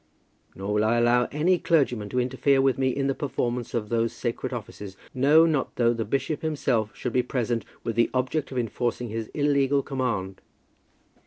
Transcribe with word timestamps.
Nor 0.55 0.73
will 0.73 0.83
I 0.83 0.97
allow 0.97 1.27
any 1.31 1.59
clergyman 1.59 2.09
to 2.09 2.19
interfere 2.19 2.59
with 2.59 2.79
me 2.79 2.89
in 2.89 3.05
the 3.05 3.13
performance 3.13 3.75
of 3.75 3.89
those 3.89 4.13
sacred 4.13 4.51
offices, 4.51 4.97
no, 5.13 5.45
not 5.45 5.75
though 5.75 5.93
the 5.93 6.05
bishop 6.05 6.41
himself 6.41 6.89
should 6.95 7.13
be 7.13 7.21
present 7.21 7.65
with 7.83 7.95
the 7.95 8.09
object 8.11 8.51
of 8.51 8.57
enforcing 8.57 9.09
his 9.09 9.27
illegal 9.35 9.83
command." 9.83 10.41